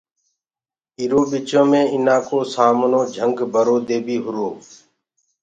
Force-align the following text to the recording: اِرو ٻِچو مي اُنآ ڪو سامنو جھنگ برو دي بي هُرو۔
اِرو 0.99 1.21
ٻِچو 1.29 1.61
مي 1.69 1.81
اُنآ 1.93 2.17
ڪو 2.27 2.39
سامنو 2.53 3.01
جھنگ 3.13 3.37
برو 3.53 3.77
دي 3.87 3.97
بي 4.05 4.15
هُرو۔ 4.25 4.49